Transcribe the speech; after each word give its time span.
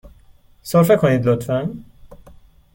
سرفه 0.61 0.95
کنید، 0.95 1.25
لطفاً. 1.27 1.69